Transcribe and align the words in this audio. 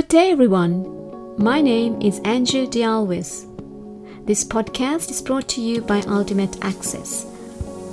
Good 0.00 0.08
day, 0.08 0.30
everyone. 0.30 1.36
My 1.36 1.60
name 1.60 2.00
is 2.00 2.20
Andrew 2.20 2.66
Dialwis. 2.66 3.44
This 4.24 4.42
podcast 4.42 5.10
is 5.10 5.20
brought 5.20 5.46
to 5.50 5.60
you 5.60 5.82
by 5.82 6.00
Ultimate 6.08 6.56
Access. 6.64 7.26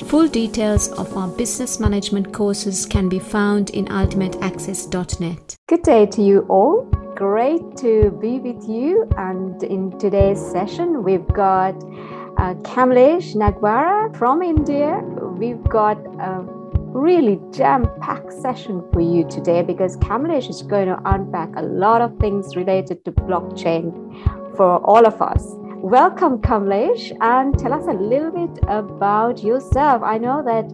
Full 0.05 0.29
details 0.29 0.87
of 0.93 1.17
our 1.17 1.27
business 1.27 1.81
management 1.81 2.31
courses 2.31 2.85
can 2.85 3.09
be 3.09 3.19
found 3.19 3.71
in 3.71 3.87
ultimateaccess.net. 3.87 5.57
Good 5.67 5.81
day 5.81 6.05
to 6.05 6.21
you 6.21 6.45
all. 6.47 6.83
Great 7.13 7.75
to 7.79 8.17
be 8.21 8.39
with 8.39 8.63
you. 8.69 9.05
And 9.17 9.61
in 9.63 9.99
today's 9.99 10.39
session, 10.39 11.03
we've 11.03 11.27
got 11.27 11.75
uh, 12.37 12.53
Kamlesh 12.63 13.35
Nagware 13.35 14.15
from 14.15 14.41
India. 14.41 15.01
We've 15.37 15.61
got 15.65 15.97
a 16.21 16.56
really 16.97 17.39
jam 17.51 17.87
packed 18.01 18.33
session 18.33 18.83
for 18.91 19.01
you 19.01 19.23
today 19.29 19.61
because 19.61 19.97
Kamlesh 19.97 20.49
is 20.49 20.63
going 20.63 20.87
to 20.87 20.99
unpack 21.05 21.49
a 21.55 21.61
lot 21.61 22.01
of 22.01 22.17
things 22.17 22.55
related 22.55 23.05
to 23.05 23.11
blockchain 23.11 23.91
for 24.57 24.79
all 24.83 25.05
of 25.05 25.21
us. 25.21 25.45
Welcome, 25.75 26.39
Kamlesh, 26.39 27.15
and 27.21 27.57
tell 27.57 27.71
us 27.71 27.85
a 27.87 27.93
little 27.93 28.31
bit 28.31 28.63
about 28.67 29.43
yourself. 29.43 30.01
I 30.01 30.17
know 30.17 30.41
that 30.43 30.65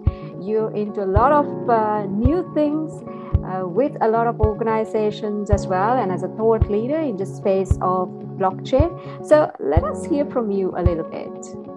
you're 0.42 0.74
into 0.74 1.04
a 1.04 1.10
lot 1.20 1.34
of 1.34 1.70
uh, 1.70 2.06
new 2.06 2.50
things 2.54 3.04
uh, 3.44 3.68
with 3.68 3.98
a 4.00 4.08
lot 4.08 4.28
of 4.28 4.40
organizations 4.40 5.52
as 5.52 5.68
well, 5.68 5.98
and 5.98 6.10
as 6.10 6.24
a 6.24 6.30
thought 6.30 6.70
leader 6.70 7.00
in 7.00 7.18
the 7.18 7.26
space 7.26 7.72
of 7.82 8.08
blockchain. 8.40 9.28
So 9.28 9.52
let 9.60 9.84
us 9.84 10.06
hear 10.06 10.26
from 10.26 10.52
you 10.52 10.74
a 10.78 10.82
little 10.82 11.04
bit. 11.04 11.73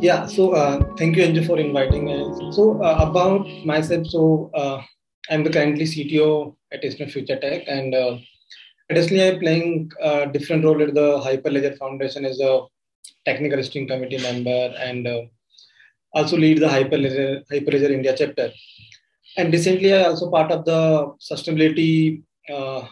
Yeah, 0.00 0.24
so 0.26 0.52
uh, 0.52 0.82
thank 0.96 1.14
you, 1.16 1.24
Anju, 1.24 1.46
for 1.46 1.58
inviting 1.58 2.08
us. 2.10 2.56
So, 2.56 2.82
uh, 2.82 3.06
about 3.06 3.46
myself, 3.66 4.06
so 4.06 4.50
uh, 4.54 4.80
I'm 5.28 5.44
the 5.44 5.50
currently 5.50 5.84
CTO 5.84 6.56
at 6.72 6.82
ISNET 6.82 7.10
Future 7.10 7.38
Tech, 7.38 7.64
and 7.68 7.94
uh, 7.94 8.16
additionally, 8.88 9.28
I'm 9.28 9.38
playing 9.40 9.92
a 10.00 10.26
different 10.26 10.64
role 10.64 10.82
at 10.82 10.94
the 10.94 11.20
Hyperledger 11.20 11.76
Foundation 11.76 12.24
as 12.24 12.40
a 12.40 12.62
technical 13.26 13.62
steering 13.62 13.88
committee 13.88 14.16
member 14.16 14.72
and 14.78 15.06
uh, 15.06 15.20
also 16.14 16.38
lead 16.38 16.60
the 16.60 16.66
Hyperledger, 16.66 17.46
Hyperledger 17.52 17.90
India 17.90 18.14
chapter. 18.16 18.50
And 19.36 19.52
recently, 19.52 19.92
I 19.92 20.04
also 20.04 20.30
part 20.30 20.50
of 20.50 20.64
the 20.64 21.14
sustainability 21.20 22.22
uh, 22.48 22.86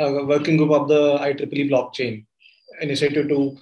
working 0.00 0.56
group 0.56 0.72
of 0.72 0.88
the 0.88 1.16
IEEE 1.18 1.70
blockchain 1.70 2.26
initiative 2.80 3.28
to 3.28 3.56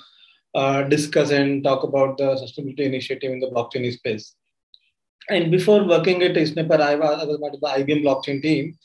uh, 0.54 0.82
discuss 0.82 1.30
and 1.30 1.64
talk 1.64 1.82
about 1.82 2.18
the 2.18 2.34
sustainability 2.34 2.80
initiative 2.80 3.32
in 3.32 3.40
the 3.40 3.48
blockchain 3.48 3.90
space. 3.92 4.34
And 5.28 5.50
before 5.50 5.84
working 5.84 6.22
at 6.22 6.46
Snapper, 6.46 6.80
I 6.80 6.96
was, 6.96 7.22
I 7.22 7.24
was 7.24 7.38
part 7.38 7.54
of 7.54 7.60
the 7.60 7.66
IBM 7.66 8.04
blockchain 8.04 8.42
team. 8.42 8.76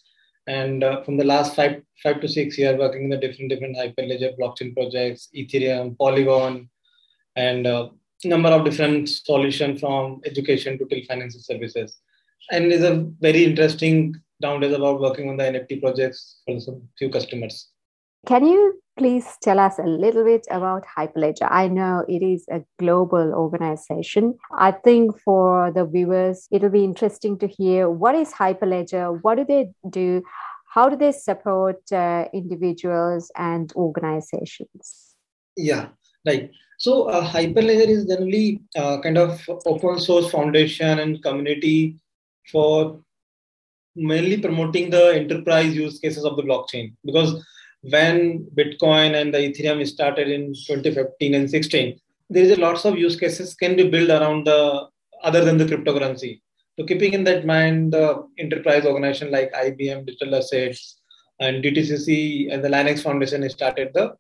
And 0.46 0.84
uh, 0.84 1.04
from 1.04 1.18
the 1.18 1.26
last 1.26 1.56
five, 1.56 1.82
five 2.02 2.22
to 2.22 2.28
six 2.28 2.58
years, 2.58 2.80
working 2.80 3.06
in 3.06 3.10
the 3.10 3.18
different, 3.18 3.50
different 3.50 3.76
Hyperledger 3.76 4.38
blockchain 4.40 4.74
projects, 4.74 5.30
Ethereum, 5.36 5.98
Polygon, 5.98 6.70
and 7.36 7.68
a 7.68 7.76
uh, 7.76 7.90
number 8.24 8.50
of 8.50 8.64
different 8.64 9.10
solutions 9.10 9.80
from 9.80 10.22
education 10.26 10.78
to 10.78 10.86
till 10.86 11.04
financial 11.06 11.42
services. 11.42 12.00
And 12.52 12.72
it's 12.72 12.84
a 12.84 13.12
very 13.20 13.44
interesting 13.44 14.16
nowadays 14.40 14.74
about 14.74 15.02
working 15.02 15.30
on 15.30 15.38
the 15.38 15.44
NFT 15.44 15.82
projects 15.82 16.42
for 16.46 16.60
some 16.60 16.82
few 16.98 17.10
customers. 17.10 17.70
Can 18.26 18.46
you 18.46 18.82
please 18.98 19.26
tell 19.42 19.60
us 19.60 19.78
a 19.80 19.84
little 19.84 20.24
bit 20.24 20.46
about 20.50 20.84
Hyperledger? 20.98 21.48
I 21.50 21.68
know 21.68 22.04
it 22.10 22.24
is 22.24 22.46
a 22.52 22.64
global 22.80 23.34
organization. 23.34 24.38
I 24.58 24.72
think 24.72 25.20
for 25.22 25.72
the 25.72 25.86
viewers, 25.86 26.48
it'll 26.52 26.70
be 26.70 26.84
interesting 26.84 27.38
to 27.40 27.48
hear 27.48 27.90
what 27.90 28.16
is 28.16 28.34
Hyperledger? 28.34 29.20
What 29.22 29.36
do 29.36 29.46
they 29.46 29.70
do? 29.90 30.24
How 30.74 30.90
do 30.90 30.98
they 30.98 31.12
support 31.12 31.80
uh, 31.92 32.26
individuals 32.34 33.32
and 33.36 33.72
organizations? 33.76 35.16
Yeah, 35.56 35.90
right. 36.26 36.52
So 36.80 37.10
uh, 37.10 37.26
Hyperledger 37.26 37.88
is 37.88 38.06
generally 38.06 38.62
uh, 38.76 39.00
kind 39.02 39.18
of 39.18 39.42
open 39.66 40.00
source 40.00 40.30
foundation 40.30 41.00
and 41.00 41.22
community 41.24 41.98
for 42.52 43.02
mainly 43.96 44.40
promoting 44.40 44.90
the 44.92 45.16
enterprise 45.16 45.76
use 45.76 46.00
cases 46.00 46.24
of 46.24 46.38
the 46.38 46.44
blockchain 46.44 46.94
because 47.04 47.44
when 47.82 48.48
Bitcoin 48.56 49.20
and 49.20 49.34
the 49.34 49.40
Ethereum 49.40 49.86
started 49.88 50.30
in 50.30 50.54
2015 50.54 51.34
and 51.34 51.50
16, 51.50 52.00
there 52.30 52.44
is 52.44 52.58
a 52.58 52.60
lots 52.60 52.86
of 52.86 52.98
use 52.98 53.16
cases 53.16 53.54
can 53.54 53.76
be 53.76 53.90
built 53.90 54.10
around 54.10 54.46
the 54.46 54.88
other 55.24 55.44
than 55.44 55.58
the 55.58 55.66
cryptocurrency. 55.66 56.42
So 56.78 56.86
keeping 56.86 57.14
in 57.14 57.24
that 57.24 57.46
mind, 57.46 57.94
the 57.94 58.28
enterprise 58.38 58.86
organization 58.86 59.32
like 59.32 59.52
IBM 59.54 60.06
Digital 60.06 60.36
Assets 60.36 61.00
and 61.40 61.64
DTCC 61.64 62.54
and 62.54 62.64
the 62.64 62.70
Linux 62.70 63.02
Foundation 63.02 63.48
started 63.50 63.92
the 63.94 64.16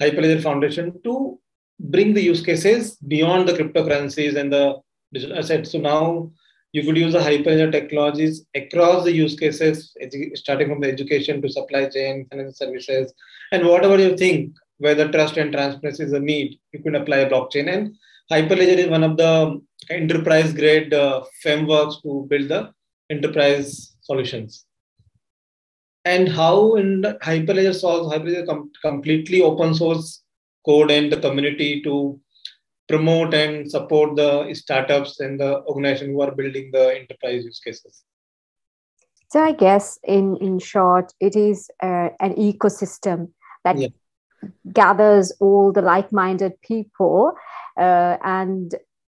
Hyperledger 0.00 0.42
Foundation 0.42 1.00
to 1.04 1.38
bring 1.80 2.14
the 2.14 2.22
use 2.22 2.42
cases 2.42 2.96
beyond 2.96 3.48
the 3.48 3.52
cryptocurrencies 3.52 4.36
and 4.36 4.52
the 4.52 4.76
digital 5.12 5.38
assets. 5.38 5.72
So 5.72 5.78
now 5.78 6.30
you 6.76 6.82
could 6.84 6.98
use 6.98 7.14
the 7.14 7.20
Hyperledger 7.26 7.72
technologies 7.72 8.44
across 8.54 9.04
the 9.04 9.12
use 9.12 9.34
cases, 9.34 9.96
starting 10.34 10.68
from 10.68 10.80
the 10.82 10.88
education 10.88 11.40
to 11.40 11.48
supply 11.48 11.88
chain, 11.88 12.26
financial 12.28 12.52
services, 12.52 13.14
and 13.50 13.66
whatever 13.66 13.98
you 13.98 14.14
think, 14.14 14.54
whether 14.76 15.10
trust 15.10 15.38
and 15.38 15.52
transparency 15.52 16.04
is 16.04 16.12
a 16.12 16.20
need, 16.20 16.58
you 16.72 16.82
can 16.82 16.96
apply 16.96 17.18
a 17.18 17.30
blockchain. 17.30 17.72
And 17.74 17.94
Hyperledger 18.30 18.76
is 18.84 18.88
one 18.88 19.04
of 19.04 19.16
the 19.16 19.58
enterprise 19.88 20.52
grade 20.52 20.92
uh, 20.92 21.24
frameworks 21.42 22.02
to 22.02 22.26
build 22.28 22.50
the 22.50 22.74
enterprise 23.08 23.96
solutions. 24.02 24.66
And 26.04 26.28
how 26.28 26.74
in 26.74 27.02
Hyperledger 27.22 27.74
solves 27.74 28.12
Hyperledger 28.12 28.46
com- 28.46 28.70
completely 28.82 29.40
open 29.40 29.74
source 29.74 30.22
code 30.66 30.90
and 30.90 31.10
the 31.10 31.20
community 31.20 31.80
to 31.84 32.20
promote 32.88 33.34
and 33.34 33.70
support 33.70 34.16
the 34.16 34.52
startups 34.54 35.20
and 35.20 35.40
the 35.40 35.62
organization 35.64 36.12
who 36.12 36.20
are 36.20 36.30
building 36.30 36.70
the 36.72 36.96
enterprise 36.96 37.44
use 37.44 37.60
cases? 37.60 38.02
So 39.28 39.42
i 39.42 39.52
guess 39.52 39.98
in 40.04 40.36
in 40.36 40.58
short 40.58 41.12
it 41.20 41.34
is 41.34 41.68
uh, 41.82 42.10
an 42.20 42.34
ecosystem 42.34 43.32
that 43.64 43.76
yeah. 43.76 43.88
gathers 44.72 45.32
all 45.40 45.72
the 45.72 45.82
like-minded 45.82 46.60
people 46.62 47.32
uh, 47.76 48.16
and 48.22 48.74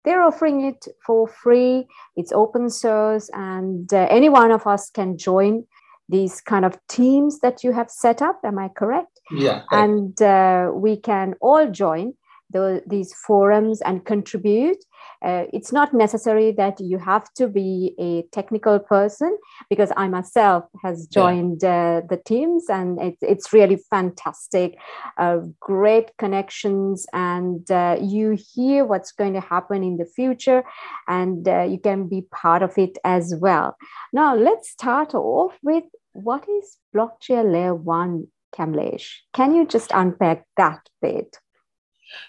they're 0.05 0.21
offering 0.21 0.61
it 0.61 0.87
for 1.05 1.27
free. 1.27 1.85
It's 2.15 2.31
open 2.31 2.69
source 2.69 3.29
and 3.33 3.91
uh, 3.91 4.07
any 4.09 4.29
one 4.29 4.51
of 4.51 4.65
us 4.65 4.89
can 4.89 5.17
join 5.17 5.65
these 6.07 6.39
kind 6.39 6.63
of 6.63 6.79
teams 6.87 7.39
that 7.41 7.61
you 7.61 7.73
have 7.73 7.91
set 7.91 8.21
up. 8.21 8.39
Am 8.45 8.57
i 8.57 8.69
correct? 8.69 9.19
Yeah 9.31 9.63
and 9.71 10.19
uh, 10.21 10.71
we 10.73 10.95
can 10.95 11.35
all 11.41 11.69
join 11.69 12.13
the, 12.51 12.83
these 12.87 13.13
forums 13.13 13.81
and 13.81 14.05
contribute. 14.05 14.83
Uh, 15.23 15.45
it's 15.51 15.71
not 15.71 15.93
necessary 15.93 16.51
that 16.51 16.79
you 16.79 16.97
have 16.97 17.31
to 17.33 17.47
be 17.47 17.95
a 17.99 18.23
technical 18.31 18.77
person 18.79 19.37
because 19.69 19.91
I 19.97 20.07
myself 20.07 20.65
has 20.83 21.07
joined 21.07 21.61
yeah. 21.63 22.01
uh, 22.03 22.07
the 22.07 22.17
teams 22.17 22.65
and 22.69 23.01
it's 23.01 23.23
it's 23.23 23.53
really 23.53 23.79
fantastic, 23.89 24.77
uh, 25.17 25.39
great 25.59 26.11
connections, 26.17 27.05
and 27.13 27.69
uh, 27.71 27.97
you 27.99 28.37
hear 28.53 28.85
what's 28.85 29.11
going 29.11 29.33
to 29.33 29.41
happen 29.41 29.83
in 29.83 29.97
the 29.97 30.05
future, 30.05 30.63
and 31.07 31.47
uh, 31.47 31.63
you 31.63 31.79
can 31.79 32.07
be 32.07 32.21
part 32.31 32.61
of 32.61 32.77
it 32.77 32.97
as 33.03 33.33
well. 33.39 33.75
Now 34.13 34.35
let's 34.35 34.69
start 34.69 35.15
off 35.15 35.57
with 35.63 35.85
what 36.13 36.47
is 36.47 36.77
blockchain 36.95 37.51
layer 37.51 37.75
one, 37.75 38.27
Kamlesh? 38.55 39.19
Can 39.33 39.55
you 39.55 39.65
just 39.65 39.91
unpack 39.93 40.45
that 40.57 40.89
bit? 41.01 41.37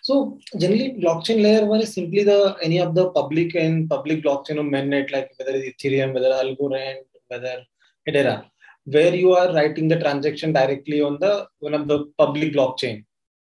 So 0.03 0.39
generally, 0.59 0.99
blockchain 1.01 1.43
layer 1.43 1.65
one 1.67 1.81
is 1.81 1.93
simply 1.95 2.25
the 2.25 2.57
any 2.63 2.79
of 2.79 2.95
the 2.95 3.11
public 3.11 3.55
and 3.55 3.89
public 3.89 4.23
blockchain 4.25 4.59
or 4.59 4.67
mainnet, 4.75 5.13
like 5.13 5.31
whether 5.39 5.53
it's 5.53 5.83
Ethereum, 5.83 6.15
whether 6.15 6.31
Algorand, 6.31 6.99
whether 7.29 7.65
etc., 8.07 8.51
where 8.85 9.15
you 9.15 9.33
are 9.33 9.53
writing 9.53 9.89
the 9.89 9.99
transaction 9.99 10.53
directly 10.53 11.01
on 11.03 11.19
the 11.21 11.47
one 11.61 11.75
of 11.75 11.89
the 11.89 12.07
public 12.19 12.53
blockchain. 12.53 13.05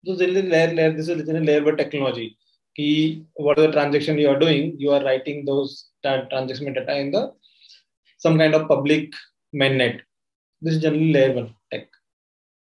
So 0.06 0.16
generally, 0.16 0.50
layer 0.50 0.74
layer 0.74 0.94
this 0.94 1.10
is 1.10 1.26
generally 1.26 1.46
layer 1.46 1.64
one 1.64 1.78
technology. 1.78 2.38
Key, 2.76 3.26
what 3.36 3.58
are 3.58 3.68
the 3.68 3.72
transaction 3.72 4.18
you 4.18 4.30
are 4.30 4.40
doing? 4.40 4.76
You 4.78 4.92
are 4.92 5.04
writing 5.04 5.46
those 5.46 5.90
transaction 6.04 6.74
data 6.74 6.96
in 6.98 7.12
the 7.12 7.34
some 8.18 8.38
kind 8.38 8.56
of 8.56 8.68
public 8.68 9.14
mainnet. 9.54 10.02
This 10.62 10.76
is 10.76 10.82
generally 10.82 11.14
layer 11.14 11.34
one. 11.34 11.54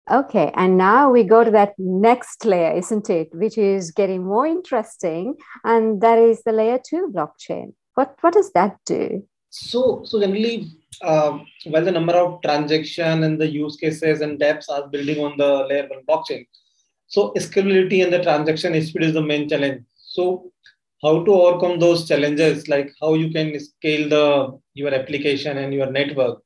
Okay, 0.10 0.52
and 0.56 0.78
now 0.78 1.10
we 1.10 1.24
go 1.24 1.44
to 1.44 1.50
that 1.52 1.74
next 1.80 2.46
layer, 2.46 2.72
isn't 2.74 3.10
it? 3.10 3.34
Which 3.34 3.58
is 3.58 3.90
getting 3.90 4.24
more 4.24 4.46
interesting, 4.46 5.36
and 5.64 6.00
that 6.02 6.20
is 6.20 6.44
the 6.44 6.52
layer 6.52 6.78
two 6.78 7.12
blockchain. 7.12 7.74
What 7.96 8.16
what 8.22 8.34
does 8.34 8.52
that 8.52 8.78
do? 8.86 9.28
So 9.50 10.04
so 10.06 10.20
generally, 10.20 10.68
uh, 11.02 11.40
while 11.66 11.84
the 11.84 11.92
number 11.92 12.14
of 12.14 12.40
transaction 12.44 13.24
and 13.24 13.42
the 13.42 13.48
use 13.48 13.78
cases 13.78 14.22
and 14.22 14.40
dApps 14.40 14.70
are 14.70 14.88
building 14.88 15.24
on 15.24 15.38
the 15.38 15.66
layer 15.70 15.88
one 15.88 16.04
blockchain, 16.08 16.46
so 17.08 17.34
scalability 17.38 18.04
and 18.04 18.14
the 18.14 18.22
transaction 18.22 18.80
speed 18.84 19.04
is 19.06 19.14
the 19.14 19.24
main 19.24 19.50
challenge. 19.50 19.84
So 19.96 20.52
how 21.02 21.24
to 21.24 21.32
overcome 21.34 21.80
those 21.80 22.08
challenges, 22.08 22.68
like 22.68 22.94
how 23.02 23.16
you 23.16 23.32
can 23.32 23.60
scale 23.60 24.08
the 24.08 24.60
your 24.76 24.94
application 24.94 25.58
and 25.58 25.74
your 25.74 25.92
network 25.92 26.44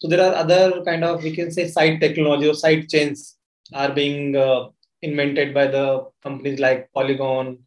so 0.00 0.08
there 0.08 0.20
are 0.26 0.34
other 0.34 0.82
kind 0.84 1.04
of 1.04 1.22
we 1.22 1.34
can 1.34 1.50
say 1.50 1.68
side 1.68 2.00
technology 2.00 2.48
or 2.48 2.54
side 2.54 2.88
chains 2.88 3.36
are 3.74 3.92
being 3.92 4.34
uh, 4.36 4.68
invented 5.02 5.52
by 5.54 5.66
the 5.66 6.06
companies 6.22 6.58
like 6.58 6.90
Polygon 6.92 7.58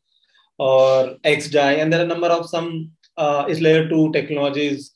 or 0.58 1.16
XDAI, 1.24 1.82
and 1.82 1.92
there 1.92 2.02
are 2.02 2.06
a 2.06 2.14
number 2.14 2.28
of 2.28 2.50
some 2.50 2.92
uh, 3.18 3.46
is 3.48 3.62
layer 3.62 3.88
two 3.88 4.12
technologies, 4.12 4.92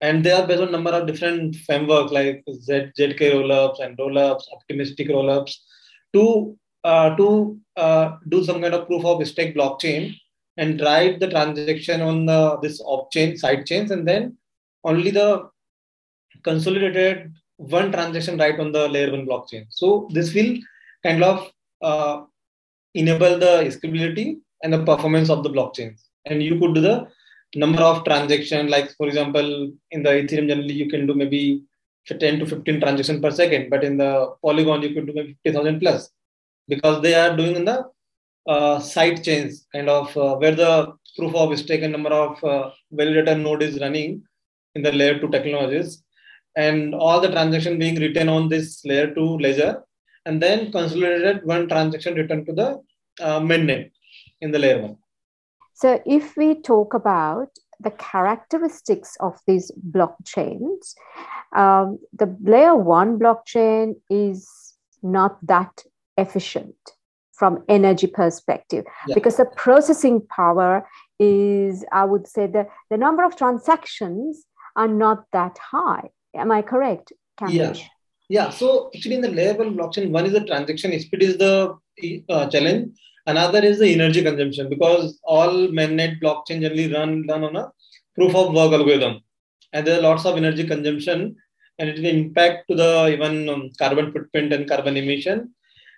and 0.00 0.22
they 0.24 0.32
are 0.32 0.46
based 0.46 0.62
on 0.62 0.72
number 0.72 0.90
of 0.90 1.06
different 1.06 1.56
frameworks 1.56 2.12
like 2.12 2.44
Z, 2.50 2.92
ZK 2.98 3.32
rollups 3.32 3.80
and 3.80 3.96
rollups, 3.96 4.44
optimistic 4.52 5.08
rollups, 5.08 5.54
to 6.12 6.56
uh, 6.84 7.16
to 7.16 7.58
uh, 7.76 8.16
do 8.28 8.44
some 8.44 8.60
kind 8.60 8.74
of 8.74 8.86
proof 8.86 9.04
of 9.04 9.26
stake 9.26 9.56
blockchain 9.56 10.14
and 10.58 10.80
write 10.82 11.18
the 11.18 11.28
transaction 11.28 12.00
on 12.00 12.26
the, 12.26 12.58
this 12.62 12.80
off 12.80 13.10
chain 13.10 13.36
side 13.36 13.66
chains, 13.66 13.90
and 13.90 14.06
then 14.06 14.36
only 14.84 15.10
the 15.10 15.48
consolidated 16.44 17.32
one 17.56 17.90
transaction 17.92 18.38
right 18.38 18.58
on 18.58 18.72
the 18.72 18.88
layer 18.88 19.10
one 19.10 19.26
blockchain. 19.26 19.66
So 19.70 20.08
this 20.12 20.34
will 20.34 20.56
kind 21.02 21.22
of 21.22 21.50
uh, 21.82 22.22
enable 22.94 23.38
the 23.38 23.54
scalability 23.74 24.38
and 24.62 24.72
the 24.72 24.84
performance 24.84 25.30
of 25.30 25.42
the 25.42 25.50
blockchains. 25.50 26.02
And 26.26 26.42
you 26.42 26.58
could 26.58 26.74
do 26.74 26.80
the 26.80 27.08
number 27.54 27.82
of 27.82 28.04
transactions, 28.04 28.70
like 28.70 28.90
for 28.96 29.06
example, 29.06 29.72
in 29.90 30.02
the 30.02 30.10
Ethereum 30.10 30.48
generally 30.48 30.74
you 30.74 30.88
can 30.88 31.06
do 31.06 31.14
maybe 31.14 31.62
10 32.06 32.38
to 32.40 32.46
15 32.46 32.80
transactions 32.80 33.20
per 33.20 33.30
second, 33.30 33.70
but 33.70 33.84
in 33.84 33.96
the 33.96 34.34
Polygon 34.42 34.82
you 34.82 34.94
could 34.94 35.06
do 35.06 35.12
maybe 35.14 35.36
50,000 35.44 35.80
plus 35.80 36.10
because 36.68 37.02
they 37.02 37.14
are 37.14 37.36
doing 37.36 37.56
in 37.56 37.64
the 37.64 37.84
uh, 38.46 38.78
side 38.78 39.22
chains 39.24 39.66
kind 39.72 39.88
of 39.88 40.14
uh, 40.16 40.36
where 40.36 40.54
the 40.54 40.92
proof 41.16 41.34
of 41.34 41.58
stake 41.58 41.82
and 41.82 41.92
number 41.92 42.10
of 42.10 42.42
uh, 42.44 42.70
validator 42.92 43.40
node 43.40 43.62
is 43.62 43.80
running 43.80 44.22
in 44.74 44.82
the 44.82 44.92
layer 44.92 45.18
2 45.18 45.28
technologies 45.28 46.03
and 46.56 46.94
all 46.94 47.20
the 47.20 47.30
transaction 47.30 47.78
being 47.78 47.96
written 47.96 48.28
on 48.28 48.48
this 48.48 48.84
layer 48.84 49.12
2 49.14 49.38
ledger 49.38 49.82
and 50.26 50.42
then 50.42 50.70
consolidated 50.72 51.44
one 51.44 51.68
transaction 51.68 52.14
written 52.14 52.44
to 52.46 52.52
the 52.52 52.68
uh, 53.20 53.40
mainnet 53.40 53.90
in 54.40 54.50
the 54.50 54.58
layer 54.58 54.80
1 54.80 54.96
so 55.74 56.00
if 56.06 56.36
we 56.36 56.54
talk 56.60 56.94
about 56.94 57.48
the 57.80 57.90
characteristics 57.90 59.16
of 59.20 59.38
these 59.46 59.70
blockchains 59.90 60.94
um, 61.56 61.98
the 62.12 62.36
layer 62.42 62.76
1 62.76 63.18
blockchain 63.18 63.94
is 64.08 64.48
not 65.02 65.38
that 65.46 65.84
efficient 66.16 66.76
from 67.32 67.64
energy 67.68 68.06
perspective 68.06 68.84
yeah. 69.08 69.14
because 69.14 69.36
the 69.36 69.44
processing 69.56 70.20
power 70.28 70.86
is 71.18 71.84
i 71.92 72.04
would 72.04 72.26
say 72.26 72.46
the, 72.46 72.66
the 72.90 72.96
number 72.96 73.24
of 73.24 73.36
transactions 73.36 74.44
are 74.76 74.88
not 74.88 75.24
that 75.32 75.58
high 75.58 76.08
Am 76.34 76.50
I 76.50 76.62
correct, 76.62 77.12
Kamlesh? 77.38 77.52
Yeah. 77.52 77.74
Yeah. 78.28 78.50
So 78.50 78.90
actually, 78.94 79.16
in 79.16 79.20
the 79.20 79.30
layer 79.30 79.54
blockchain, 79.54 80.10
one 80.10 80.26
is 80.26 80.32
the 80.32 80.44
transaction 80.44 80.98
speed 80.98 81.22
is 81.22 81.36
the 81.38 81.76
uh, 82.28 82.46
challenge. 82.48 82.98
Another 83.26 83.60
is 83.60 83.78
the 83.78 83.92
energy 83.92 84.22
consumption 84.22 84.68
because 84.68 85.18
all 85.24 85.68
mainnet 85.68 86.20
blockchain 86.20 86.60
generally 86.60 86.92
run 86.92 87.26
run 87.28 87.44
on 87.44 87.56
a 87.56 87.70
proof 88.14 88.34
of 88.34 88.52
work 88.52 88.72
algorithm, 88.72 89.20
and 89.72 89.86
there 89.86 89.98
are 89.98 90.02
lots 90.02 90.24
of 90.24 90.36
energy 90.36 90.66
consumption, 90.66 91.36
and 91.78 91.88
it 91.88 91.96
will 91.96 92.06
impact 92.06 92.68
to 92.68 92.76
the 92.76 93.08
even 93.08 93.48
um, 93.48 93.70
carbon 93.78 94.12
footprint 94.12 94.52
and 94.52 94.68
carbon 94.68 94.96
emission. 94.96 95.54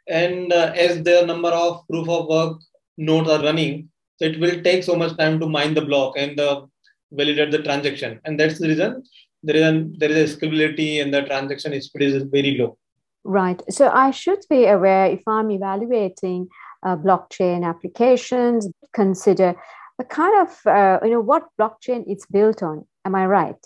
And 0.09 0.53
uh, 0.53 0.73
as 0.77 1.03
the 1.03 1.25
number 1.27 1.49
of 1.49 1.87
proof 1.89 2.09
of 2.09 2.29
work 2.29 2.61
nodes 2.97 3.29
are 3.29 3.43
running, 3.43 3.89
so 4.19 4.27
it 4.27 4.39
will 4.39 4.63
take 4.63 4.85
so 4.85 4.95
much 4.95 5.17
time 5.17 5.41
to 5.41 5.49
mine 5.49 5.75
the 5.75 5.85
block 5.85 6.15
and 6.17 6.39
uh, 6.39 6.63
validate 7.11 7.51
the 7.51 7.63
transaction, 7.63 8.21
and 8.25 8.39
that's 8.39 8.61
the 8.61 8.69
reason 8.69 9.03
there 9.43 9.57
is 9.57 9.63
a, 9.63 9.87
there 9.99 10.11
is 10.11 10.35
a 10.35 10.37
scalability 10.37 11.03
and 11.03 11.13
the 11.13 11.23
transaction 11.23 11.81
speed 11.81 12.03
is 12.03 12.23
very 12.25 12.57
low. 12.59 12.79
Right. 13.25 13.61
So 13.71 13.89
I 13.89 14.13
should 14.13 14.41
be 14.49 14.67
aware 14.67 15.07
if 15.07 15.23
I'm 15.27 15.51
evaluating 15.51 16.49
uh, 16.85 16.97
blockchain 16.97 17.65
applications, 17.65 18.69
consider 18.93 19.57
the 19.99 20.05
kind 20.05 20.47
of 20.47 20.67
uh, 20.67 20.99
you 21.03 21.11
know 21.11 21.21
what 21.21 21.49
blockchain 21.59 22.05
it's 22.07 22.27
built 22.27 22.63
on. 22.63 22.87
Am 23.05 23.15
I 23.15 23.27
right? 23.27 23.57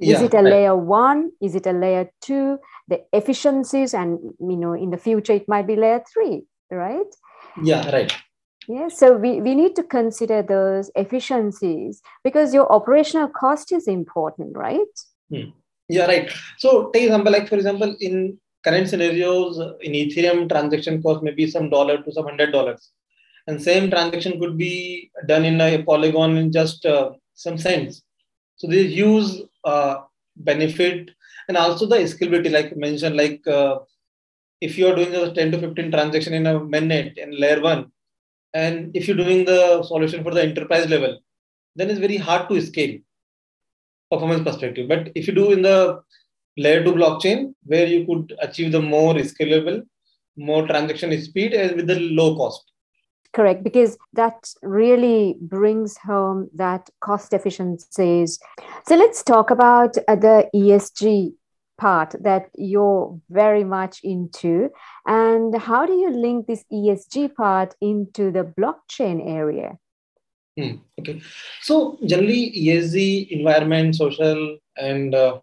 Is 0.00 0.08
yeah, 0.08 0.22
it 0.22 0.34
a 0.34 0.38
right. 0.38 0.44
layer 0.44 0.76
one? 0.76 1.30
Is 1.40 1.54
it 1.54 1.66
a 1.66 1.72
layer 1.72 2.10
two? 2.20 2.58
The 2.88 3.04
efficiencies, 3.12 3.94
and 3.94 4.18
you 4.40 4.56
know, 4.56 4.72
in 4.72 4.90
the 4.90 4.96
future 4.96 5.34
it 5.34 5.48
might 5.48 5.66
be 5.66 5.76
layer 5.76 6.02
three, 6.12 6.44
right? 6.70 7.06
Yeah, 7.62 7.88
right. 7.90 8.12
Yeah, 8.68 8.88
so 8.88 9.16
we, 9.16 9.40
we 9.40 9.54
need 9.54 9.74
to 9.76 9.82
consider 9.82 10.40
those 10.40 10.90
efficiencies 10.94 12.00
because 12.22 12.54
your 12.54 12.72
operational 12.72 13.28
cost 13.28 13.72
is 13.72 13.88
important, 13.88 14.56
right? 14.56 14.86
Hmm. 15.32 15.50
Yeah, 15.88 16.06
right. 16.06 16.30
So 16.58 16.90
take 16.90 17.04
example, 17.04 17.32
like 17.32 17.48
for 17.48 17.56
example, 17.56 17.96
in 18.00 18.38
current 18.64 18.88
scenarios, 18.88 19.58
in 19.80 19.92
Ethereum, 19.92 20.48
transaction 20.48 21.02
cost 21.02 21.22
maybe 21.22 21.46
some 21.50 21.70
dollar 21.70 22.02
to 22.02 22.12
some 22.12 22.24
hundred 22.24 22.52
dollars, 22.52 22.90
and 23.46 23.60
same 23.60 23.90
transaction 23.90 24.38
could 24.38 24.58
be 24.58 25.10
done 25.26 25.44
in 25.44 25.60
a 25.60 25.82
Polygon 25.82 26.36
in 26.36 26.52
just 26.52 26.84
uh, 26.86 27.10
some 27.34 27.56
cents. 27.56 28.02
So 28.56 28.66
this 28.66 28.92
use 28.92 29.42
uh, 29.64 29.96
benefit 30.36 31.10
and 31.48 31.56
also 31.56 31.86
the 31.86 31.96
scalability, 31.96 32.52
like 32.52 32.76
mentioned, 32.76 33.16
like 33.16 33.46
uh, 33.48 33.78
if 34.60 34.78
you 34.78 34.86
are 34.88 34.94
doing 34.94 35.14
a 35.14 35.34
10 35.34 35.52
to 35.52 35.58
15 35.58 35.90
transaction 35.90 36.34
in 36.34 36.46
a 36.46 36.60
mainnet 36.60 37.16
in 37.16 37.38
layer 37.38 37.60
one, 37.60 37.90
and 38.54 38.94
if 38.94 39.08
you're 39.08 39.16
doing 39.16 39.44
the 39.44 39.82
solution 39.82 40.22
for 40.22 40.32
the 40.32 40.42
enterprise 40.42 40.88
level, 40.88 41.18
then 41.74 41.90
it's 41.90 41.98
very 41.98 42.18
hard 42.18 42.48
to 42.50 42.60
scale 42.60 42.98
performance 44.12 44.44
perspective. 44.44 44.88
But 44.88 45.10
if 45.14 45.26
you 45.26 45.34
do 45.34 45.52
in 45.52 45.62
the 45.62 46.02
layer 46.56 46.84
two 46.84 46.92
blockchain, 46.92 47.54
where 47.64 47.86
you 47.86 48.06
could 48.06 48.34
achieve 48.40 48.72
the 48.72 48.82
more 48.82 49.14
scalable, 49.14 49.82
more 50.36 50.66
transaction 50.66 51.20
speed 51.22 51.52
and 51.54 51.76
with 51.76 51.86
the 51.86 51.98
low 51.98 52.36
cost. 52.36 52.72
Correct, 53.32 53.64
because 53.64 53.96
that 54.12 54.52
really 54.62 55.36
brings 55.40 55.96
home 55.96 56.50
that 56.54 56.90
cost 57.00 57.32
efficiencies. 57.32 58.38
So 58.86 58.96
let's 58.96 59.22
talk 59.22 59.50
about 59.50 59.96
uh, 60.06 60.16
the 60.16 60.50
ESG 60.54 61.32
part 61.78 62.14
that 62.20 62.50
you're 62.54 63.18
very 63.30 63.64
much 63.64 64.00
into. 64.04 64.68
And 65.06 65.56
how 65.56 65.86
do 65.86 65.94
you 65.94 66.10
link 66.10 66.46
this 66.46 66.64
ESG 66.70 67.34
part 67.34 67.74
into 67.80 68.30
the 68.30 68.44
blockchain 68.44 69.26
area? 69.26 69.78
Hmm, 70.56 70.76
okay. 70.98 71.20
So 71.62 71.98
generally 72.04 72.50
ESG, 72.50 73.30
environment, 73.30 73.96
social, 73.96 74.58
and 74.76 75.14
uh, 75.14 75.40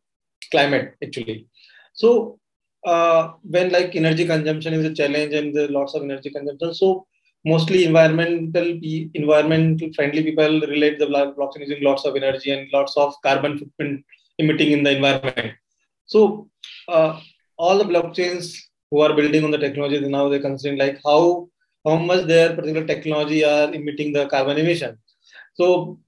climate 0.51 0.95
actually. 1.03 1.47
So 1.93 2.39
uh, 2.85 3.33
when 3.43 3.71
like 3.71 3.95
energy 3.95 4.25
consumption 4.25 4.73
is 4.73 4.85
a 4.85 4.93
challenge 4.93 5.33
and 5.33 5.55
there 5.55 5.67
lots 5.67 5.95
of 5.95 6.03
energy 6.03 6.29
consumption, 6.29 6.73
so 6.73 7.07
mostly 7.45 7.85
environmental 7.85 8.79
environmental 9.13 9.89
friendly 9.95 10.23
people 10.23 10.61
relate 10.61 10.99
the 10.99 11.05
blockchain 11.07 11.61
using 11.61 11.83
lots 11.83 12.05
of 12.05 12.15
energy 12.15 12.51
and 12.51 12.67
lots 12.71 12.95
of 12.97 13.13
carbon 13.23 13.57
footprint 13.57 14.05
emitting 14.37 14.71
in 14.71 14.83
the 14.83 14.95
environment. 14.95 15.53
So 16.05 16.49
uh, 16.87 17.19
all 17.57 17.77
the 17.77 17.85
blockchains 17.85 18.57
who 18.91 19.01
are 19.01 19.13
building 19.13 19.43
on 19.43 19.51
the 19.51 19.57
technology 19.57 19.99
now 19.99 20.29
they're 20.29 20.39
considering 20.39 20.79
like 20.79 20.99
how 21.03 21.49
how 21.85 21.97
much 21.97 22.25
their 22.27 22.55
particular 22.55 22.85
technology 22.85 23.43
are 23.43 23.73
emitting 23.73 24.13
the 24.13 24.27
carbon 24.27 24.57
emission. 24.57 24.97
So, 25.59 25.99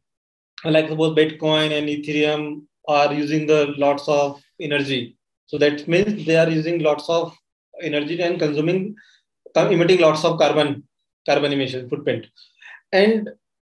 like 0.63 0.87
suppose 0.87 1.17
Bitcoin 1.17 1.77
and 1.77 1.89
Ethereum 1.89 2.63
are 2.87 3.13
using 3.13 3.47
the 3.47 3.73
lots 3.77 4.07
of 4.07 4.41
energy. 4.61 5.17
So 5.47 5.57
that 5.57 5.87
means 5.87 6.25
they 6.25 6.37
are 6.37 6.49
using 6.49 6.79
lots 6.79 7.09
of 7.09 7.35
energy 7.81 8.21
and 8.21 8.39
consuming, 8.39 8.95
emitting 9.55 9.99
lots 9.99 10.23
of 10.23 10.39
carbon, 10.39 10.83
carbon 11.27 11.51
emission 11.51 11.89
footprint. 11.89 12.27
And 12.93 13.29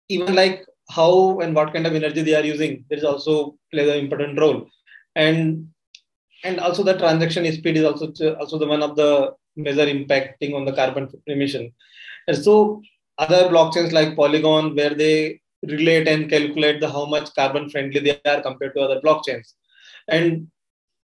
even 0.10 0.36
like 0.36 0.66
how 0.90 1.40
and 1.40 1.56
what 1.56 1.74
kind 1.74 1.88
of 1.88 1.96
energy 1.96 2.22
they 2.22 2.36
are 2.36 2.46
using, 2.46 2.86
there 2.90 3.00
is 3.00 3.04
also 3.04 3.56
plays 3.74 3.90
an 3.90 3.98
important 3.98 4.40
role. 4.40 4.68
And 5.16 5.68
and 6.44 6.60
also 6.60 6.84
the 6.84 6.98
transaction 6.98 7.52
speed 7.52 7.78
is 7.78 7.86
also 7.86 8.12
also 8.36 8.60
the 8.60 8.68
one 8.68 8.84
of 8.84 8.96
the 8.96 9.34
major 9.56 9.86
impacting 9.86 10.54
on 10.54 10.66
the 10.66 10.74
carbon 10.74 11.10
emission. 11.26 11.72
And 12.28 12.38
so 12.38 12.82
other 13.18 13.50
blockchains 13.50 13.92
like 13.92 14.16
Polygon, 14.16 14.76
where 14.76 14.94
they 14.94 15.41
relate 15.64 16.08
and 16.08 16.30
calculate 16.30 16.80
the 16.80 16.90
how 16.90 17.06
much 17.06 17.34
carbon 17.36 17.70
friendly 17.70 18.00
they 18.00 18.20
are 18.26 18.42
compared 18.42 18.74
to 18.76 18.82
other 18.82 19.02
blockchains, 19.02 19.54
and 20.08 20.48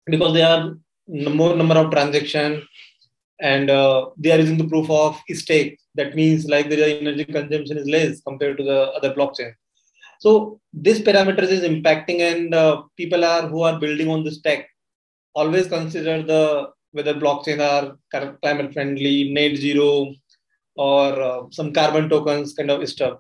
because 0.06 0.34
they 0.34 0.42
are 0.42 0.76
more 1.08 1.56
number 1.56 1.76
of 1.76 1.92
transaction 1.92 2.66
and 3.40 3.70
uh, 3.70 4.10
they 4.18 4.32
are 4.32 4.40
using 4.40 4.58
the 4.58 4.68
proof 4.68 4.90
of 4.90 5.20
stake. 5.30 5.80
That 5.96 6.16
means 6.16 6.46
like 6.46 6.70
the 6.70 7.00
energy 7.00 7.26
consumption 7.26 7.78
is 7.78 7.88
less 7.88 8.22
compared 8.22 8.58
to 8.58 8.64
the 8.64 8.92
other 8.92 9.14
blockchain. 9.14 9.54
So 10.20 10.60
this 10.72 11.00
parameters 11.00 11.50
is 11.50 11.64
impacting, 11.64 12.20
and 12.20 12.54
uh, 12.54 12.84
people 12.96 13.26
are 13.26 13.48
who 13.48 13.64
are 13.64 13.80
building 13.80 14.10
on 14.10 14.24
this 14.24 14.40
tech 14.42 14.68
always 15.34 15.68
consider 15.68 16.22
the 16.22 16.70
whether 16.92 17.14
blockchain 17.14 17.60
are 17.60 17.98
climate 18.42 18.74
friendly, 18.74 19.32
net 19.34 19.56
zero, 19.56 20.14
or 20.76 21.22
uh, 21.22 21.42
some 21.52 21.74
carbon 21.74 22.10
tokens 22.10 22.54
kind 22.54 22.70
of 22.70 22.88
stuff. 22.88 23.18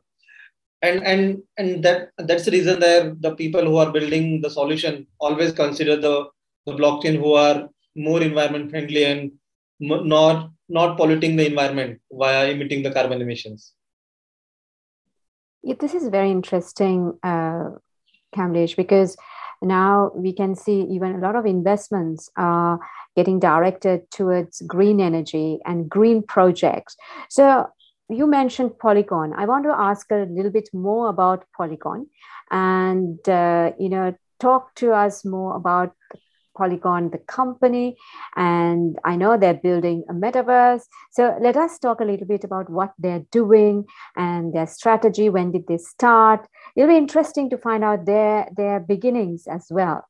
And 0.83 1.03
and 1.03 1.43
and 1.57 1.83
that 1.83 2.09
that's 2.17 2.45
the 2.45 2.51
reason 2.51 2.79
that 2.79 3.21
the 3.21 3.35
people 3.35 3.63
who 3.63 3.77
are 3.77 3.91
building 3.91 4.41
the 4.41 4.49
solution 4.49 5.05
always 5.19 5.51
consider 5.51 5.95
the, 5.95 6.25
the 6.65 6.73
blockchain 6.73 7.17
who 7.17 7.33
are 7.33 7.69
more 7.95 8.21
environment 8.21 8.71
friendly 8.71 9.03
and 9.05 9.31
not 9.79 10.49
not 10.69 10.97
polluting 10.97 11.35
the 11.35 11.45
environment 11.45 12.01
via 12.11 12.49
emitting 12.49 12.81
the 12.81 12.91
carbon 12.91 13.21
emissions. 13.21 13.73
Yeah, 15.63 15.75
this 15.79 15.93
is 15.93 16.07
very 16.07 16.31
interesting, 16.31 17.19
uh, 17.21 17.69
Kamlesh, 18.35 18.75
because 18.75 19.15
now 19.61 20.11
we 20.15 20.33
can 20.33 20.55
see 20.55 20.81
even 20.81 21.15
a 21.15 21.19
lot 21.19 21.35
of 21.35 21.45
investments 21.45 22.29
are 22.35 22.79
getting 23.15 23.39
directed 23.39 24.09
towards 24.09 24.61
green 24.61 24.99
energy 24.99 25.59
and 25.65 25.87
green 25.87 26.23
projects. 26.23 26.95
So 27.29 27.67
you 28.11 28.27
mentioned 28.27 28.77
Polygon. 28.79 29.33
I 29.33 29.45
want 29.45 29.65
to 29.65 29.71
ask 29.71 30.11
a 30.11 30.27
little 30.29 30.51
bit 30.51 30.69
more 30.73 31.09
about 31.09 31.45
Polygon, 31.55 32.07
and 32.51 33.27
uh, 33.29 33.71
you 33.79 33.89
know, 33.89 34.15
talk 34.39 34.75
to 34.75 34.93
us 34.93 35.23
more 35.23 35.55
about 35.55 35.93
Polygon, 36.57 37.09
the 37.11 37.17
company, 37.17 37.95
and 38.35 38.97
I 39.05 39.15
know 39.15 39.37
they're 39.37 39.53
building 39.53 40.03
a 40.09 40.13
metaverse. 40.13 40.83
So 41.11 41.37
let 41.41 41.55
us 41.55 41.79
talk 41.79 42.01
a 42.01 42.03
little 42.03 42.27
bit 42.27 42.43
about 42.43 42.69
what 42.69 42.93
they're 42.99 43.25
doing 43.31 43.85
and 44.15 44.53
their 44.53 44.67
strategy. 44.67 45.29
When 45.29 45.51
did 45.51 45.67
they 45.67 45.77
start? 45.77 46.47
It'll 46.75 46.89
be 46.89 46.97
interesting 46.97 47.49
to 47.51 47.57
find 47.57 47.83
out 47.83 48.05
their 48.05 48.49
their 48.55 48.79
beginnings 48.79 49.47
as 49.47 49.67
well. 49.69 50.07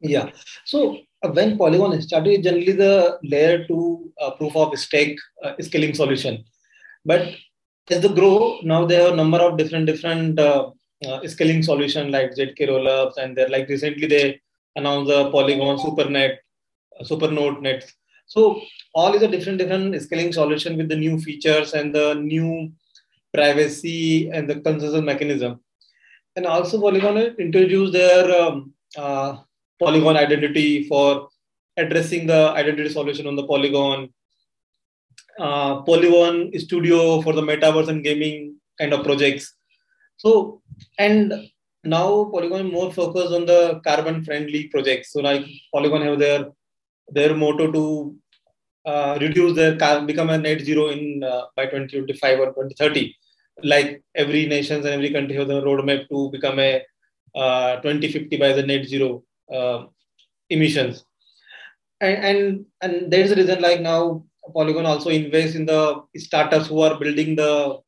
Yeah. 0.00 0.30
So 0.64 0.98
uh, 1.22 1.30
when 1.30 1.58
Polygon 1.58 2.00
started, 2.02 2.44
generally 2.44 2.72
the 2.72 3.18
layer 3.24 3.66
two 3.66 4.12
uh, 4.20 4.30
proof 4.32 4.54
of 4.56 4.78
stake 4.78 5.18
uh, 5.44 5.54
scaling 5.60 5.94
solution, 5.94 6.44
but 7.04 7.34
as 7.90 8.02
they 8.02 8.08
grow, 8.08 8.58
now 8.62 8.84
they 8.84 8.96
have 8.96 9.12
a 9.12 9.16
number 9.16 9.38
of 9.38 9.56
different 9.56 9.86
different 9.86 10.38
uh, 10.38 10.70
uh, 11.06 11.26
scaling 11.26 11.62
solution 11.62 12.10
like 12.10 12.34
ZK 12.34 12.68
rollups, 12.68 13.16
and 13.16 13.36
they're 13.36 13.48
like 13.48 13.68
recently 13.68 14.06
they 14.06 14.40
announced 14.76 15.08
the 15.08 15.30
Polygon 15.30 15.78
SuperNet, 15.78 16.36
uh, 16.98 17.04
SuperNode 17.04 17.62
nets. 17.62 17.94
So 18.26 18.60
all 18.94 19.14
is 19.14 19.22
a 19.22 19.28
different 19.28 19.58
different 19.58 20.00
scaling 20.02 20.32
solution 20.32 20.76
with 20.76 20.88
the 20.88 20.96
new 20.96 21.18
features 21.18 21.72
and 21.72 21.94
the 21.94 22.14
new 22.14 22.72
privacy 23.32 24.30
and 24.30 24.48
the 24.48 24.60
consensus 24.60 25.02
mechanism. 25.02 25.60
And 26.36 26.46
also 26.46 26.80
Polygon 26.80 27.16
introduced 27.18 27.92
their 27.92 28.40
um, 28.40 28.72
uh, 28.96 29.38
Polygon 29.80 30.16
identity 30.16 30.86
for 30.88 31.28
addressing 31.76 32.26
the 32.26 32.50
identity 32.50 32.88
solution 32.88 33.26
on 33.26 33.36
the 33.36 33.46
Polygon. 33.46 34.12
Uh, 35.38 35.82
Polygon 35.82 36.50
Studio 36.58 37.22
for 37.22 37.32
the 37.32 37.42
metaverse 37.42 37.88
and 37.88 38.02
gaming 38.02 38.56
kind 38.78 38.92
of 38.92 39.04
projects. 39.04 39.54
So, 40.16 40.62
and 40.98 41.32
now 41.84 42.24
Polygon 42.24 42.72
more 42.72 42.92
focused 42.92 43.32
on 43.32 43.46
the 43.46 43.80
carbon 43.84 44.24
friendly 44.24 44.66
projects. 44.68 45.12
So, 45.12 45.20
like 45.20 45.46
Polygon 45.72 46.02
have 46.02 46.18
their 46.18 46.46
their 47.10 47.34
motto 47.34 47.70
to 47.72 48.16
uh, 48.84 49.18
reduce 49.20 49.54
their 49.54 49.74
become 50.06 50.30
a 50.30 50.38
net 50.38 50.60
zero 50.60 50.88
in 50.88 51.22
uh, 51.22 51.42
by 51.56 51.66
2025 51.66 52.40
or 52.40 52.46
2030. 52.46 53.14
Like 53.62 54.02
every 54.14 54.46
nations 54.46 54.84
and 54.84 54.94
every 54.94 55.10
country 55.10 55.36
have 55.36 55.48
the 55.48 55.62
roadmap 55.62 56.08
to 56.08 56.30
become 56.30 56.58
a 56.58 56.82
uh, 57.34 57.76
2050 57.76 58.36
by 58.36 58.52
the 58.52 58.62
net 58.62 58.86
zero 58.86 59.22
uh, 59.52 59.84
emissions. 60.50 61.04
And, 62.00 62.16
and 62.24 62.66
and 62.80 63.10
there's 63.12 63.32
a 63.32 63.36
reason 63.36 63.60
like 63.60 63.80
now 63.80 64.24
Polygon 64.54 64.86
also 64.86 65.10
invests 65.10 65.56
in 65.56 65.66
the 65.66 66.02
startups 66.16 66.68
who 66.68 66.80
are 66.80 66.98
building 66.98 67.36
the 67.36 67.78